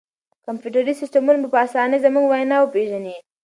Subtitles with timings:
[0.45, 3.15] کمپیوټري سیسټمونه به په اسانۍ زموږ وینا وپېژني.